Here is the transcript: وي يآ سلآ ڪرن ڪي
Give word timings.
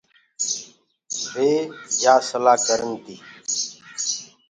وي 1.33 1.51
يآ 2.03 2.15
سلآ 2.27 2.53
ڪرن 2.65 2.91
ڪي 3.03 3.15